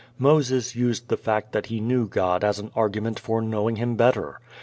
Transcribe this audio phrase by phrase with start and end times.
[0.17, 4.39] Moses used the fact that he knew God as an argument for knowing Him better.